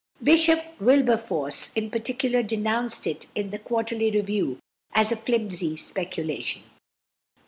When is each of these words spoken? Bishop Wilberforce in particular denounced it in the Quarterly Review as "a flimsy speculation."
Bishop 0.23 0.59
Wilberforce 0.81 1.71
in 1.75 1.91
particular 1.91 2.41
denounced 2.41 3.05
it 3.05 3.27
in 3.35 3.51
the 3.51 3.59
Quarterly 3.59 4.09
Review 4.09 4.57
as 4.95 5.11
"a 5.11 5.15
flimsy 5.15 5.77
speculation." 5.77 6.63